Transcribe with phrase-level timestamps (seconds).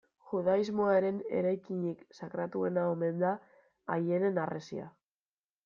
[0.29, 3.35] Judaismoaren eraikinik sakratuena omen da
[3.97, 4.93] Aieneen Harresia.